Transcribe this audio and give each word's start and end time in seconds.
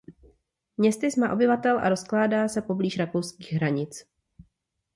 Městys 0.77 1.15
má 1.15 1.33
obyvatel 1.33 1.79
a 1.79 1.89
rozkládá 1.89 2.47
se 2.47 2.61
poblíž 2.61 2.99
rakouských 2.99 3.53
hranic. 3.53 4.05